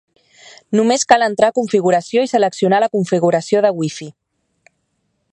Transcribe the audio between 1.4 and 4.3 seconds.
a configuració i seleccionar la configuració de Wi-Fi.